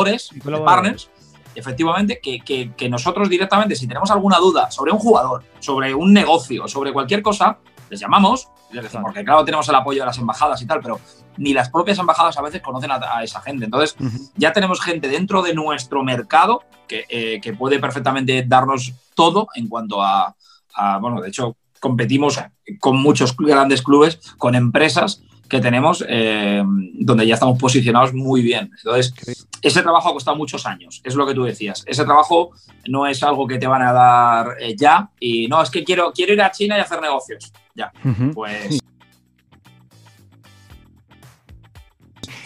[0.64, 1.10] partners,
[1.54, 6.92] efectivamente, que, nosotros directamente, si tenemos alguna duda sobre un jugador, sobre un negocio, sobre
[6.92, 7.58] cualquier cosa,
[7.90, 11.00] les llamamos, les decimos, porque claro, tenemos el apoyo de las embajadas y tal, pero
[11.36, 13.64] ni las propias embajadas a veces conocen a, esa gente.
[13.66, 13.96] Entonces,
[14.36, 20.02] ya tenemos gente dentro de nuestro mercado eh, que, puede perfectamente darnos todo en cuanto
[20.02, 20.34] a,
[20.74, 22.40] a, bueno, de hecho, competimos
[22.80, 26.62] con muchos grandes clubes, con empresas que tenemos eh,
[26.94, 28.70] donde ya estamos posicionados muy bien.
[28.76, 29.14] Entonces,
[29.62, 31.82] ese trabajo ha costado muchos años, es lo que tú decías.
[31.86, 32.50] Ese trabajo
[32.88, 36.12] no es algo que te van a dar eh, ya y no, es que quiero,
[36.12, 37.52] quiero ir a China y hacer negocios.
[37.74, 37.92] Ya,
[38.34, 38.80] pues...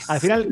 [0.08, 0.48] Al final,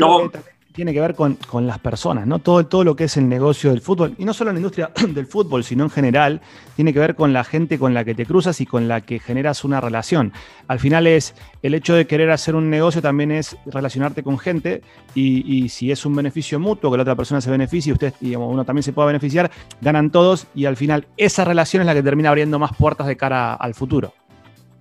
[0.77, 2.39] tiene que ver con, las personas, ¿no?
[2.39, 5.27] Todo, todo lo que es el negocio del fútbol, y no solo la industria del
[5.27, 6.43] fútbol, sino en general,
[6.77, 9.19] tiene que ver con la gente con la que te cruzas y con la que
[9.19, 10.35] generas una relación.
[10.69, 14.83] Al final es el hecho de querer hacer un negocio también es relacionarte con gente
[15.15, 18.53] y, si es un beneficio mutuo, que la otra persona se beneficie y usted, digamos,
[18.53, 22.03] uno también se pueda beneficiar, ganan todos y al final esa relación es la que
[22.03, 24.13] termina abriendo más puertas de cara al futuro.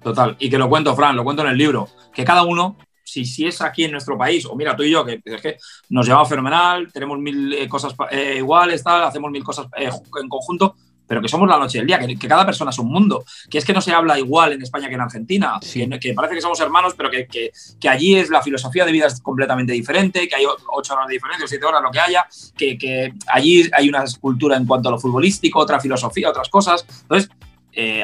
[0.04, 2.76] Total, y que lo cuento, Fran, lo cuento en el libro, que cada uno
[3.06, 5.58] si, si es aquí en nuestro país, o mira, tú y yo, que, que
[5.90, 9.90] nos llevamos fenomenal, tenemos mil eh, cosas eh, iguales, tal, hacemos mil cosas eh,
[10.22, 10.76] en conjunto,
[11.08, 13.64] pero que somos la noche del día, que, cada persona es un mundo, que es
[13.64, 16.96] que no se habla igual en España que en Argentina, que, parece que somos hermanos,
[16.98, 20.96] pero que, que, allí es la filosofía de vida es completamente diferente, que hay ocho
[20.96, 22.26] horas de diferencia, siete horas, lo que haya,
[22.58, 26.84] que, allí hay una cultura en cuanto a lo futbolístico, otra filosofía, otras cosas.
[27.04, 27.30] Entonces,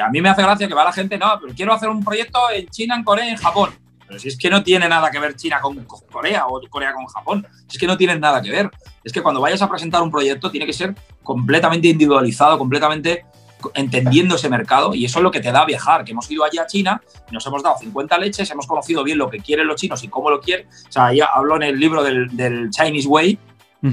[0.00, 2.38] a mí me hace gracia que va la gente, no, pero quiero hacer un proyecto
[2.54, 3.70] en China, en Corea, en Japón.
[4.06, 7.06] Pero si es que no tiene nada que ver China con Corea o Corea con
[7.06, 8.70] Japón, si es que no tienen nada que ver.
[9.04, 13.24] Es que cuando vayas a presentar un proyecto tiene que ser completamente individualizado, completamente
[13.74, 16.58] entendiendo ese mercado y eso es lo que te da viajar, que hemos ido allí
[16.58, 20.02] a China, nos hemos dado 50 leches, hemos conocido bien lo que quieren los chinos
[20.02, 20.66] y cómo lo quieren.
[20.66, 23.38] O sea, ya hablo en el libro del, Chinese Way,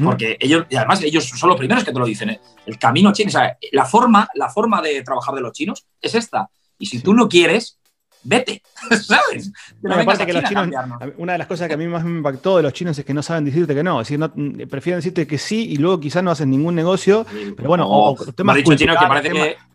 [0.03, 2.39] porque ellos, y además ellos son los primeros que te lo dicen, ¿eh?
[2.67, 6.13] el camino chino, o sea, la forma, la forma de trabajar de los chinos es
[6.13, 6.49] esta.
[6.77, 7.78] Y si tú no quieres,
[8.23, 8.61] vete,
[9.01, 9.51] ¿sabes?
[10.25, 10.69] que los chinos,
[11.17, 13.13] una de las cosas que a mí más me impactó de los chinos es que
[13.13, 15.99] no saben decirte que no, es decir, no, mm, prefieren decirte que sí y luego
[15.99, 18.57] quizás no hacen ningún negocio, pero bueno, o, temas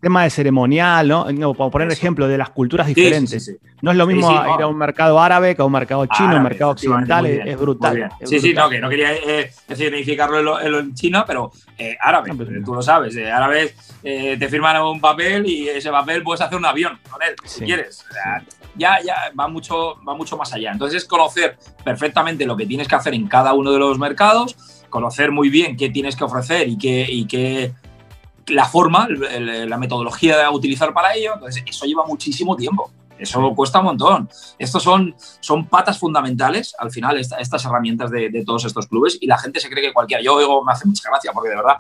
[0.01, 1.31] tema, de ceremonial, ¿no?
[1.33, 3.57] no por poner ejemplo de las culturas diferentes.
[3.81, 6.43] no es lo mismo ir a un mercado árabe que a un mercado chino, un
[6.43, 8.11] mercado occidental, es, brutal.
[8.25, 12.75] sí, sí, no, que no quería eh, significarlo en, China, pero eh, árabe, pues tú
[12.75, 16.67] lo sabes, eh, árabes eh, te firman un papel y ese papel puedes hacer un
[16.67, 18.05] avión con él, si quieres
[18.77, 20.73] ya, ya va mucho, va mucho más allá.
[20.73, 24.57] Entonces es conocer perfectamente lo que tienes que hacer en cada uno de los mercados,
[24.91, 27.73] conocer muy bien qué tienes que ofrecer y qué, y qué
[28.49, 31.33] la forma, la metodología de utilizar para ello.
[31.35, 32.91] Entonces, eso lleva muchísimo tiempo.
[33.19, 34.29] Eso cuesta un montón.
[34.59, 39.39] Estos son, son patas fundamentales, al final, estas herramientas de, todos estos clubes y la
[39.39, 40.23] gente se cree que cualquiera.
[40.23, 41.77] Yo oigo, me hace mucha gracia porque de verdad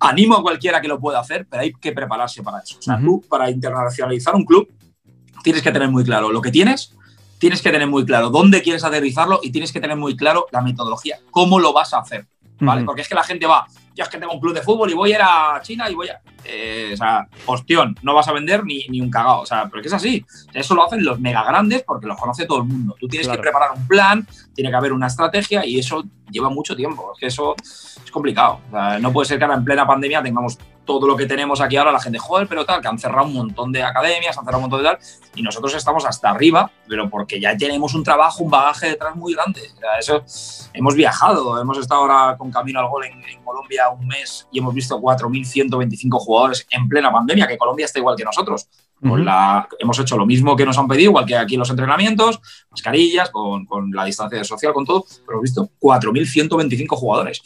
[0.00, 2.78] animo a cualquiera que lo pueda hacer, pero hay que prepararse para eso.
[2.78, 4.68] O sea, tú para internacionalizar un club
[5.42, 6.94] tienes que tener muy claro lo que tienes,
[7.38, 10.60] tienes que tener muy claro dónde quieres aterrizarlo y tienes que tener muy claro la
[10.62, 12.26] metodología, cómo lo vas a hacer.
[12.62, 12.84] ¿Vale?
[12.84, 14.94] Porque es que la gente va, ya es que tengo un club de fútbol y
[14.94, 16.20] voy a ir a China y voy a.
[16.44, 19.42] Eh, o sea, hostión, no vas a vender ni, ni un cagao.
[19.42, 20.24] O sea, pero que es así.
[20.52, 22.96] Eso lo hacen los mega grandes porque los conoce todo el mundo.
[22.98, 26.74] Tú tienes que preparar un plan, tiene que haber una estrategia y eso lleva mucho
[26.76, 27.12] tiempo.
[27.14, 28.60] Es que eso es complicado.
[28.68, 30.58] O sea, no puede ser que ahora en plena pandemia tengamos
[30.90, 33.34] todo lo que tenemos aquí ahora, la gente, joder, pero tal, que han cerrado un
[33.34, 34.98] montón de academias, han cerrado un montón de tal,
[35.36, 39.34] y nosotros estamos hasta arriba, pero porque ya tenemos un trabajo, un bagaje detrás muy
[39.34, 39.60] grande.
[40.00, 40.24] eso,
[40.72, 44.74] hemos viajado, hemos estado ahora con Camino al Gol en, Colombia un mes y hemos
[44.74, 46.29] visto 4.125 jugadores
[46.70, 48.68] en plena pandemia, que Colombia está igual que nosotros.
[49.00, 51.70] Con la, hemos hecho lo mismo que nos han pedido, igual que aquí en los
[51.70, 52.38] entrenamientos,
[52.70, 57.40] mascarillas, con, con la distancia social, con todo, pero hemos visto 4.125 jugadores.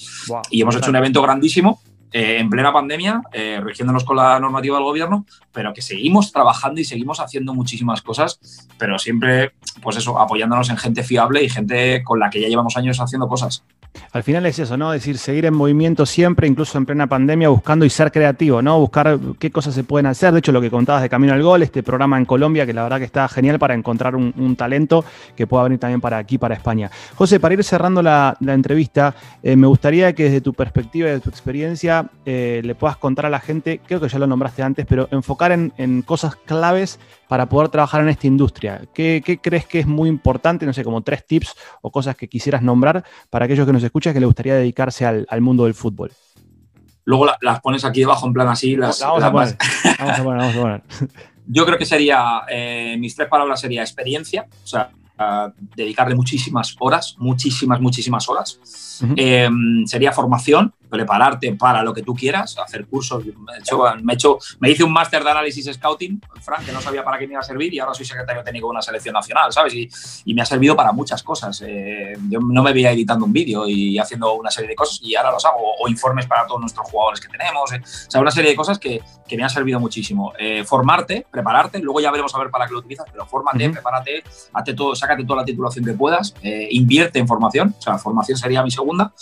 [0.51, 1.81] Y hemos hecho un evento grandísimo
[2.17, 6.81] eh, en plena pandemia, eh, rigiéndonos con la normativa del gobierno, pero que seguimos trabajando
[6.81, 8.39] y seguimos haciendo muchísimas cosas,
[8.79, 12.77] pero siempre, pues eso, apoyándonos en gente fiable y gente con la que ya llevamos
[12.77, 13.65] años haciendo cosas.
[14.13, 14.93] Al final es eso, ¿no?
[14.93, 18.79] Es decir, seguir en movimiento siempre, incluso en plena pandemia, buscando y ser creativo, ¿no?
[18.79, 20.33] Buscar qué cosas se pueden hacer.
[20.33, 22.83] De hecho, lo que contabas de Camino al Gol, este programa en Colombia, que la
[22.83, 25.05] verdad que está genial para encontrar un, talento
[25.37, 26.91] que pueda venir también para aquí, para España.
[27.17, 31.21] José, para ir cerrando la, entrevista, eh, me gustaría que desde tu perspectiva y de
[31.21, 34.87] tu experiencia eh, le puedas contar a la gente, creo que ya lo nombraste antes,
[34.87, 38.83] pero enfocar en, en cosas claves para poder trabajar en esta industria?
[38.95, 40.67] ¿Qué, crees que es muy importante?
[40.67, 44.13] No sé, como tres tips o cosas que quisieras nombrar para aquellos que nos escuchan
[44.13, 46.13] que les gustaría dedicarse al, mundo del fútbol.
[47.05, 48.77] Luego las pones aquí debajo en plan así.
[48.77, 49.57] Las, vamos, a poner,
[49.99, 50.83] vamos, a poner, vamos a poner.
[51.47, 54.91] Yo creo que sería, eh, mis tres palabras sería experiencia, o sea,
[55.77, 59.01] dedicarle muchísimas horas, muchísimas, muchísimas horas.
[59.17, 63.25] Em, sería formación, prepararte para lo que tú quieras, hacer cursos.
[63.25, 67.05] Me, hecho, me, hecho, me hice un máster de análisis scouting, Frank, que no sabía
[67.05, 69.53] para qué me iba a servir y ahora soy secretario técnico de una selección nacional,
[69.53, 69.75] ¿sabes?
[69.75, 69.89] Y,
[70.25, 71.63] y me ha servido para muchas cosas.
[71.67, 75.15] Eh, yo no me veía editando un vídeo y haciendo una serie de cosas y
[75.17, 77.81] ahora los hago, o, informes para todos nuestros jugadores que tenemos, eh.
[77.83, 80.33] o sea, una serie de cosas que, que me han servido muchísimo.
[80.39, 84.23] Eh, formarte, prepararte, luego ya veremos a ver para qué lo utilizas, pero fórmate, prepárate,
[84.53, 86.35] hazte todo, sácate toda la titulación que puedas,
[86.71, 89.13] invierte en formación, o sea, formación sería mi segunda.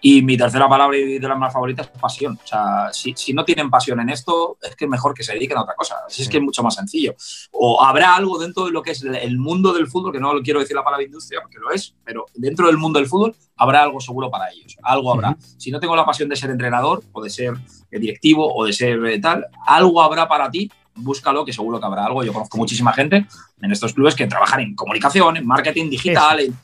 [0.00, 2.38] Y mi tercera palabra y de las más favoritas es pasión.
[2.42, 5.32] O sea, si, si, no tienen pasión en esto, es que es mejor que se
[5.32, 5.96] dediquen a otra cosa.
[6.06, 7.14] Así es que es mucho más sencillo.
[7.52, 10.60] O habrá algo dentro de lo que es el mundo del fútbol, que no quiero
[10.60, 14.00] decir la palabra industria porque lo es, pero dentro del mundo del fútbol habrá algo
[14.00, 14.76] seguro para ellos.
[14.82, 15.36] Algo habrá.
[15.58, 17.54] Si no tengo la pasión de ser entrenador o de ser
[17.90, 22.06] directivo o de ser eh, tal, algo habrá para ti búscalo, que seguro que habrá
[22.06, 22.22] algo.
[22.22, 23.26] Yo conozco muchísima gente
[23.60, 26.56] en estos clubes que trabajan en comunicación, en marketing digital, en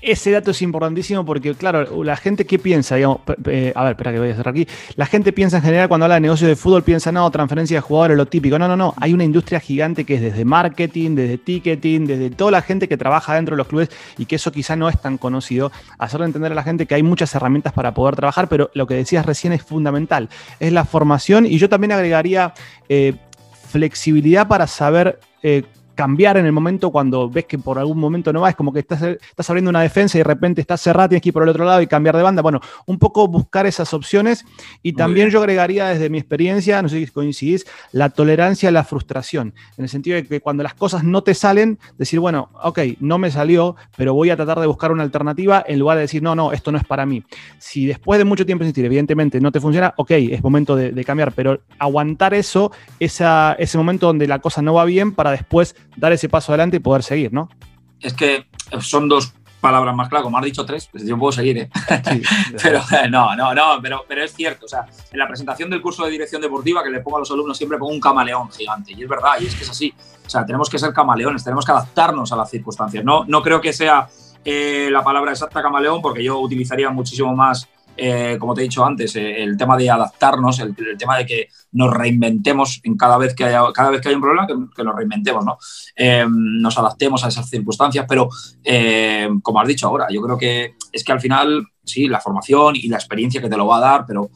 [0.00, 4.18] ese dato es importantísimo porque, claro, la gente que piensa, digamos, a ver, espera que
[4.18, 4.66] voy a hacer aquí.
[4.96, 7.80] La gente piensa en general cuando habla de negocio de fútbol, piensa, no, transferencia de
[7.80, 8.58] jugadores, lo típico.
[8.58, 8.94] No, no, no.
[8.98, 12.96] Hay una industria gigante que es desde marketing, desde ticketing, desde toda la gente que
[12.96, 15.70] trabaja dentro de los clubes y que eso quizá no es tan conocido.
[15.98, 18.94] Hacerle entender a la gente que hay muchas herramientas para poder trabajar, pero lo que
[18.94, 20.28] decías recién es fundamental.
[20.60, 22.54] Es la formación y yo también agregaría
[22.88, 23.14] eh,
[23.70, 25.20] flexibilidad para saber.
[25.42, 28.72] Eh, cambiar en el momento cuando ves que por algún momento no va, es como
[28.72, 31.42] que estás, estás abriendo una defensa y de repente estás cerrado, tienes que ir por
[31.42, 32.42] el otro lado y cambiar de banda.
[32.42, 34.44] Bueno, un poco buscar esas opciones
[34.82, 38.84] y también yo agregaría desde mi experiencia, no sé si coincidís, la tolerancia a la
[38.84, 42.80] frustración, en el sentido de que cuando las cosas no te salen, decir, bueno, ok,
[43.00, 46.22] no me salió, pero voy a tratar de buscar una alternativa en lugar de decir,
[46.22, 47.22] no, no, esto no es para mí.
[47.58, 51.32] Si después de mucho tiempo insistir, evidentemente no te funciona, ok, es momento de, cambiar,
[51.32, 56.12] pero aguantar eso, esa, ese momento donde la cosa no va bien para después dar
[56.12, 57.48] ese paso adelante y poder seguir, ¿no?
[58.00, 58.46] Es que
[58.80, 59.32] son dos
[59.64, 61.70] palabras más claras, como has dicho tres, pues yo puedo seguir, ¿eh?
[62.62, 66.04] pero no, no, no, pero, pero es cierto, o sea, en la presentación del curso
[66.04, 69.02] de dirección deportiva que le pongo a los alumnos siempre pongo un camaleón gigante, y
[69.02, 69.94] es verdad, y es que es así,
[70.26, 73.58] o sea, tenemos que ser camaleones, tenemos que adaptarnos a las circunstancias, no, no creo
[73.62, 74.06] que sea
[74.44, 78.84] eh, la palabra exacta camaleón, porque yo utilizaría muchísimo más eh, como te he dicho
[78.84, 83.34] antes, eh, el tema de adaptarnos, el, tema de que nos reinventemos en cada vez
[83.34, 85.58] que haya, cada vez que hay un problema, que, nos reinventemos, ¿no?
[85.96, 88.28] Eh, nos adaptemos a esas circunstancias, pero
[89.42, 92.88] como has dicho ahora, yo creo que es que al final, sí, la formación y
[92.88, 94.30] la experiencia que te lo va a dar, pero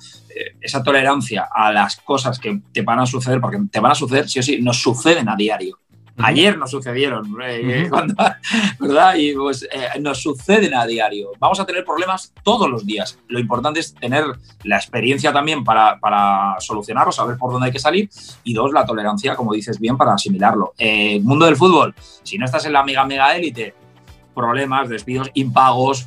[0.60, 4.28] esa tolerancia a las cosas que te van a suceder, porque te van a suceder,
[4.28, 5.78] sí o sí, nos suceden a diario.
[6.18, 7.88] Ayer nos sucedieron, eh,
[8.80, 9.14] ¿verdad?
[9.16, 11.30] Y pues eh, nos suceden a diario.
[11.38, 13.18] Vamos a tener problemas todos los días.
[13.28, 14.24] Lo importante es tener
[14.64, 18.10] la experiencia también para, para solucionarlo, saber por dónde hay que salir.
[18.44, 20.74] Y dos, la tolerancia, como dices bien, para asimilarlo.
[20.78, 23.74] Eh, mundo del fútbol, si no estás en la mega mega élite,
[24.34, 26.06] problemas, despidos, impagos,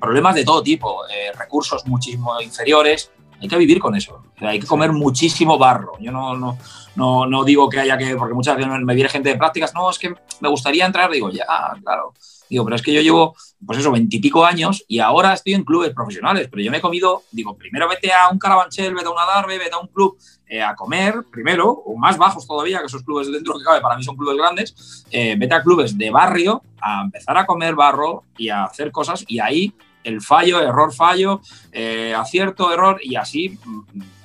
[0.00, 1.02] problemas de todo tipo,
[1.38, 3.12] recursos muchísimo inferiores.
[3.40, 4.22] Hay que vivir con eso.
[4.40, 5.92] hay que comer muchísimo barro.
[5.98, 6.58] Yo no, no,
[6.96, 9.90] no, no digo que haya que, porque muchas veces me viene gente de prácticas, no,
[9.90, 11.46] es que me gustaría entrar, digo, ya,
[11.82, 12.12] claro.
[12.48, 15.94] Digo, pero es que yo llevo, pues eso, veintipico años y ahora estoy en clubes
[15.94, 19.24] profesionales, pero yo me he comido, digo, primero vete a un Carabanchel, vete a una
[19.24, 23.04] Darbe, vete a un club eh, a comer, primero, o más bajos todavía, que esos
[23.04, 26.60] clubes dentro que cabe, para mí son clubes grandes, eh, vete a clubes de barrio
[26.80, 29.72] a empezar a comer barro y a hacer cosas y ahí
[30.04, 31.40] el fallo, error, fallo,
[31.72, 33.58] eh, acierto, error y así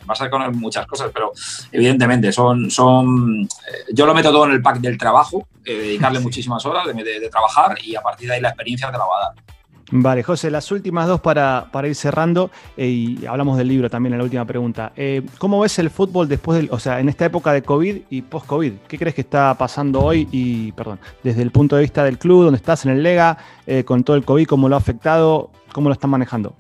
[0.06, 1.32] vas a con muchas cosas, pero
[1.72, 6.20] evidentemente son, son eh, yo lo meto todo en el pack del trabajo, eh, dedicarle
[6.20, 9.20] muchísimas horas de, trabajar y a partir de ahí la experiencia te la va a
[9.26, 9.55] dar.
[9.92, 14.14] Vale, José, las últimas dos para, para ir cerrando eh, y hablamos del libro también
[14.14, 14.92] en la última pregunta.
[15.38, 18.74] ¿Cómo ves el fútbol después del, o sea, en esta época de COVID y post-COVID?
[18.88, 22.46] ¿Qué crees que está pasando hoy y, perdón, desde el punto de vista del club,
[22.46, 23.38] donde estás en el Lega,
[23.86, 26.56] con todo el COVID, cómo lo ha afectado, cómo lo están manejando?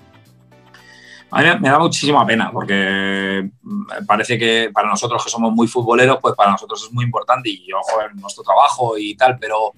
[1.35, 5.67] A mí me da muchísima pena porque mm, parece que para nosotros que somos muy
[5.67, 9.73] futboleros, pues para nosotros es muy importante y ojo en nuestro trabajo y tal, pero,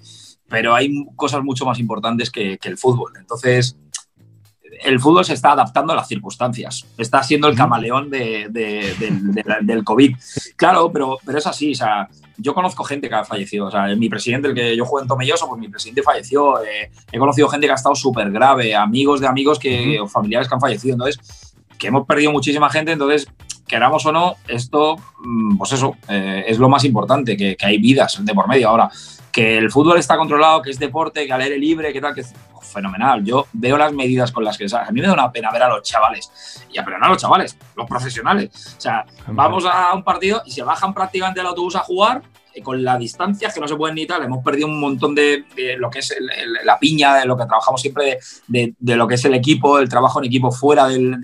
[0.49, 3.13] pero hay cosas mucho más importantes que, el fútbol.
[3.19, 3.77] Entonces,
[4.83, 10.15] el fútbol se está adaptando a las circunstancias, está siendo el camaleón del COVID.
[10.55, 12.07] Claro, pero, pero es así, o sea,
[12.37, 15.07] yo conozco gente que ha fallecido, o sea, mi presidente, el que yo juego en
[15.07, 19.19] Tomelloso, pues mi presidente falleció, eh, he conocido gente que ha estado súper grave, amigos
[19.19, 23.27] de amigos que, o familiares que han fallecido, entonces que hemos perdido muchísima gente, entonces,
[23.67, 28.17] queramos o no, esto, mm, pues eso, eh, es lo más importante, que, hay vidas
[28.19, 28.69] de por medio.
[28.69, 28.89] Ahora,
[29.31, 32.21] que el fútbol está controlado, que es deporte, que al aire libre, que tal, que
[32.21, 33.23] es fenomenal.
[33.23, 34.65] Yo veo las medidas con las que...
[34.65, 37.09] A mí me da una pena ver a los chavales, y a, pero no a
[37.09, 38.75] los chavales, los profesionales.
[38.77, 42.21] O sea, vamos a un partido y se bajan prácticamente del autobús a jugar
[42.63, 45.45] con la distancia que no se pueden ni tal, hemos perdido un montón de,
[45.77, 46.15] lo que es
[46.63, 50.19] la piña, de lo que trabajamos siempre, de, lo que es el equipo, el trabajo
[50.19, 51.17] en equipo fuera del,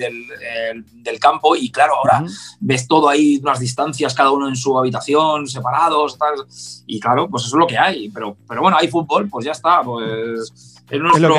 [1.19, 1.55] campo.
[1.55, 2.25] Y claro, ahora
[2.59, 6.35] ves todo ahí, unas distancias, cada uno en su habitación, separados, tal.
[6.87, 8.09] Y claro, pues eso es lo que hay.
[8.09, 9.81] Pero, pero bueno, hay fútbol, pues ya está.
[9.83, 11.35] Pues en nuestro,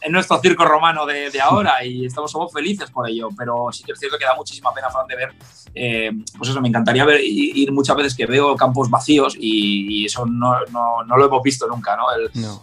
[0.00, 3.92] en, nuestro circo romano de, ahora y estamos, somos felices por ello, pero sí que
[3.92, 5.34] es cierto que da muchísima pena, Fran, de ver,
[5.74, 10.26] eh, pues eso, me encantaría ver, ir muchas veces que veo campos vacíos y, eso
[10.26, 12.04] no, no, no, lo hemos visto nunca, ¿no?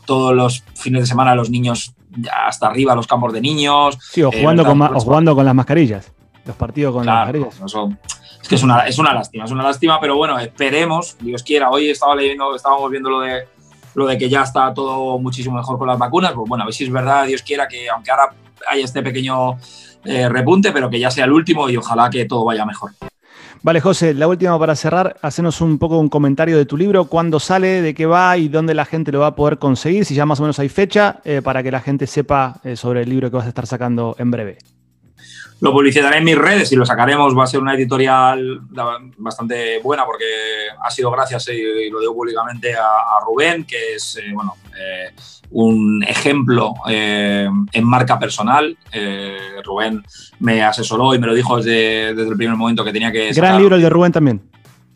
[0.06, 1.94] Todos los fines de semana los niños
[2.32, 3.98] hasta arriba, los campos de niños.
[4.02, 6.12] Sí, o eh, jugando, con, jugando con las mascarillas,
[6.46, 7.56] los partidos con las mascarillas.
[8.42, 11.70] es que es una, es una lástima, es una lástima, pero bueno, esperemos, Dios quiera,
[11.70, 13.48] hoy estaba leyendo, estábamos viendo lo de
[13.96, 16.74] lo de que ya está todo muchísimo mejor con las vacunas, pues bueno, a ver
[16.74, 18.34] si es verdad, Dios quiera que aunque ahora
[18.70, 19.58] haya este pequeño
[20.06, 22.92] eh, repunte, pero que ya sea el último y ojalá que todo vaya mejor.
[23.62, 27.42] Vale, José, la última para cerrar, hacenos un poco un comentario de tu libro, cuándo
[27.42, 30.26] sale, de qué va y dónde la gente lo va a poder conseguir, si ya
[30.26, 33.30] más o menos hay fecha, eh, para que la gente sepa eh, sobre el libro
[33.30, 34.58] que vas a estar sacando en breve.
[35.62, 37.38] Lo publicitaré en mis redes y lo sacaremos.
[37.38, 38.62] Va a ser una editorial
[39.18, 40.26] bastante buena porque
[40.82, 45.12] ha sido gracias, eh, y lo digo públicamente, a, Rubén, que es eh, bueno, eh,
[45.52, 48.78] un ejemplo en marca personal.
[49.64, 50.04] Rubén
[50.40, 53.34] me asesoró y me lo dijo desde, desde el primer momento que tenía que...
[53.34, 54.42] Gran libro el de Rubén también.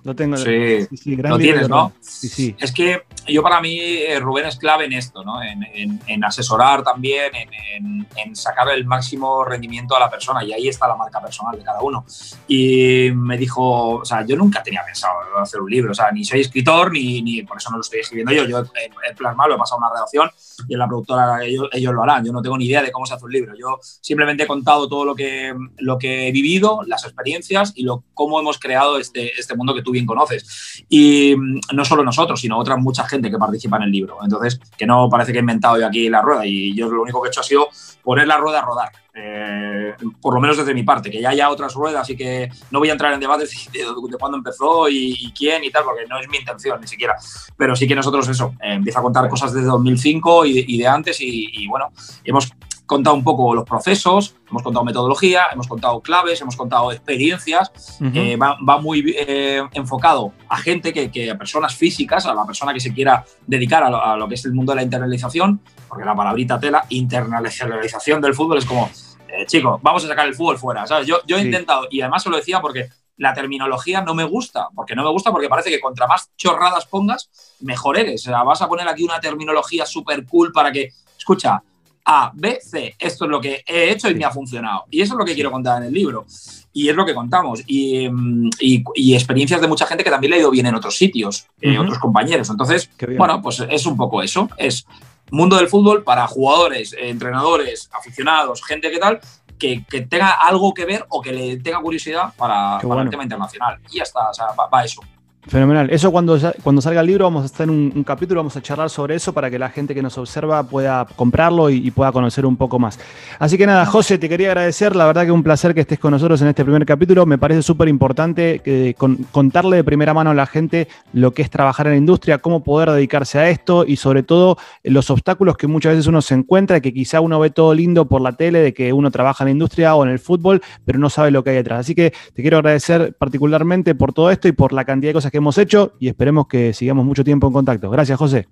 [0.03, 0.35] Lo tengo.
[0.37, 1.93] Sí, sí, lo tienes, ¿no?
[2.01, 2.55] Sí, sí.
[2.59, 5.41] Es que yo para mí eh, Rubén es clave en esto, ¿no?
[5.41, 10.95] En, asesorar también, en, sacar el máximo rendimiento a la persona y ahí está la
[10.95, 12.05] marca personal de cada uno.
[12.47, 16.23] Y me dijo, o sea, yo nunca tenía pensado hacer un libro, o sea, ni
[16.23, 18.45] soy escritor ni, ni por eso no lo estoy escribiendo yo.
[18.45, 18.65] Yo
[19.07, 20.29] he plasmado, lo he pasado a una redacción
[20.67, 22.25] y en la productora ellos, ellos, lo harán.
[22.25, 23.53] Yo no tengo ni idea de cómo se hace un libro.
[23.57, 28.03] Yo simplemente he contado todo lo que, lo que he vivido, las experiencias y lo,
[28.13, 30.83] cómo hemos creado este, este mundo que tú bien conoces.
[30.89, 34.17] Y mm, no solo nosotros, sino otra mucha gente que participa en el libro.
[34.21, 37.21] Entonces, que no parece que he inventado yo aquí la rueda y yo lo único
[37.21, 37.69] que he hecho ha sido
[38.03, 38.91] poner la rueda a rodar.
[39.15, 42.79] Eh, por lo menos desde mi parte, que ya haya otras ruedas y que no
[42.79, 43.85] voy a entrar en debates de,
[44.19, 47.15] cuándo empezó y, quién y tal, porque no es mi intención ni siquiera.
[47.55, 51.17] Pero sí que nosotros eso, eh, empieza a contar cosas desde 2005 y de, antes
[51.19, 51.91] y, bueno,
[52.23, 52.51] hemos
[52.85, 57.71] contado un poco los procesos, hemos contado metodología, hemos contado claves, hemos contado experiencias.
[58.13, 62.79] Eh, va, muy eh, enfocado a gente, que, a personas físicas, a la persona que
[62.79, 66.59] se quiera dedicar a lo, que es el mundo de la internalización, porque la palabrita
[66.59, 68.89] tela, internacionalización del fútbol es como,
[69.27, 70.85] eh, chicos, vamos a sacar el fútbol fuera.
[70.85, 71.07] ¿sabes?
[71.07, 74.69] Yo, yo he intentado, y además se lo decía porque la terminología no me gusta,
[74.75, 77.29] porque no me gusta porque parece que contra más chorradas pongas,
[77.61, 78.21] mejor eres.
[78.27, 81.61] O sea, vas a poner aquí una terminología súper cool para que, escucha,
[82.05, 84.85] A, B, C, esto es lo que he hecho y me ha funcionado.
[84.89, 86.25] Y eso es lo que quiero contar en el libro.
[86.73, 87.61] Y es lo que contamos.
[87.67, 88.49] Y, mm,
[88.95, 91.99] experiencias de mucha gente que también le ha ido bien en otros sitios, eh, otros
[91.99, 92.49] compañeros.
[92.49, 94.49] Entonces, bueno, pues es un poco eso.
[94.57, 94.85] Es
[95.31, 99.19] mundo del fútbol para jugadores, entrenadores, aficionados, gente que tal,
[99.57, 103.79] que, tenga algo que ver o que le tenga curiosidad para, el tema internacional.
[103.91, 105.01] Y ya está, o sea, va eso.
[105.47, 105.89] Fenomenal.
[105.89, 108.89] Eso cuando, cuando salga el libro vamos a estar en un, capítulo, vamos a charlar
[108.89, 112.55] sobre eso para que la gente que nos observa pueda comprarlo y, pueda conocer un
[112.55, 112.97] poco más.
[113.39, 114.95] Así que nada, José, te quería agradecer.
[114.95, 117.25] La verdad que un placer que estés con nosotros en este primer capítulo.
[117.25, 118.95] Me parece súper importante eh,
[119.31, 122.63] contarle de primera mano a la gente lo que es trabajar en la industria, cómo
[122.63, 126.79] poder dedicarse a esto y sobre todo los obstáculos que muchas veces uno se encuentra,
[126.79, 129.51] que quizá uno ve todo lindo por la tele de que uno trabaja en la
[129.51, 131.81] industria o en el fútbol, pero no sabe lo que hay detrás.
[131.81, 135.32] Así que te quiero agradecer particularmente por todo esto y por la cantidad de cosas
[135.33, 137.89] que hemos hecho y esperemos que sigamos mucho tiempo en contacto.
[137.89, 138.47] Gracias, José.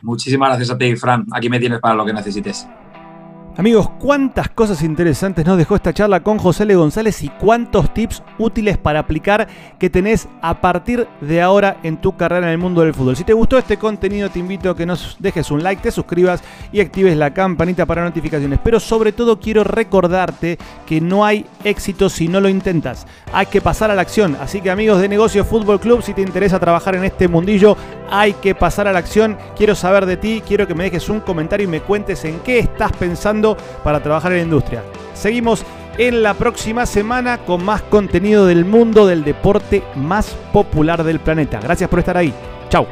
[0.00, 1.26] Muchísimas gracias a ti, Fran.
[1.30, 2.66] Aquí me tienes para lo que necesites.
[3.58, 8.22] Amigos, cuántas cosas interesantes nos dejó esta charla con José Le González y cuántos tips
[8.38, 9.48] útiles para aplicar
[9.80, 13.16] que tenés a partir de ahora en tu carrera en el mundo del fútbol.
[13.16, 16.40] Si te gustó este contenido, te invito a que nos dejes un like, te suscribas
[16.70, 18.60] y actives la campanita para notificaciones.
[18.62, 23.08] Pero sobre todo quiero recordarte que no hay éxito si no lo intentas.
[23.32, 24.36] Hay que pasar a la acción.
[24.40, 27.76] Así que amigos de Negocio Fútbol Club, si te interesa trabajar en este mundillo,
[28.08, 29.36] hay que pasar a la acción.
[29.56, 32.60] Quiero saber de ti, quiero que me dejes un comentario y me cuentes en qué
[32.60, 33.47] estás pensando
[33.84, 34.82] para trabajar en la industria.
[35.14, 35.64] Seguimos
[35.98, 41.60] en la próxima semana con más contenido del mundo del deporte más popular del planeta.
[41.60, 42.32] Gracias por estar ahí.
[42.68, 42.86] Chao.